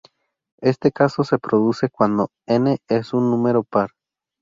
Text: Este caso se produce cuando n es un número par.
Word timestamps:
Este 0.61 0.91
caso 0.91 1.23
se 1.23 1.37
produce 1.37 1.89
cuando 1.89 2.31
n 2.47 2.79
es 2.87 3.13
un 3.13 3.29
número 3.29 3.63
par. 3.63 3.91